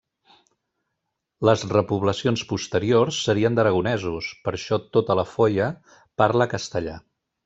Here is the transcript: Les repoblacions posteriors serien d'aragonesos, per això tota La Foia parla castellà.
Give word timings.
Les 1.49 1.65
repoblacions 1.73 2.43
posteriors 2.53 3.19
serien 3.27 3.59
d'aragonesos, 3.59 4.31
per 4.47 4.55
això 4.61 4.79
tota 4.97 5.19
La 5.21 5.27
Foia 5.37 5.69
parla 6.23 6.49
castellà. 6.55 6.97